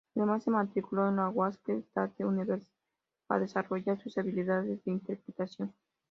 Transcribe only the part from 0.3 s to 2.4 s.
se matriculó en la Wayne State